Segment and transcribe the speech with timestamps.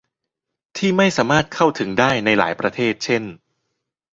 [0.77, 3.23] ที่ไม่สามารถเข้าถึงได้ในหลายประเทศเช่น